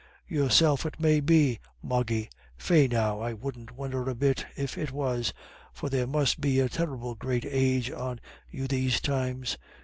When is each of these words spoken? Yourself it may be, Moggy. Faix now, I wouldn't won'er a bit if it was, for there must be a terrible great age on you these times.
Yourself 0.27 0.83
it 0.87 0.99
may 0.99 1.19
be, 1.19 1.59
Moggy. 1.83 2.27
Faix 2.57 2.91
now, 2.91 3.19
I 3.19 3.33
wouldn't 3.33 3.77
won'er 3.77 4.09
a 4.09 4.15
bit 4.15 4.47
if 4.57 4.75
it 4.75 4.89
was, 4.91 5.31
for 5.73 5.89
there 5.89 6.07
must 6.07 6.41
be 6.41 6.59
a 6.59 6.67
terrible 6.67 7.13
great 7.13 7.45
age 7.45 7.91
on 7.91 8.19
you 8.49 8.67
these 8.67 8.99
times. 8.99 9.59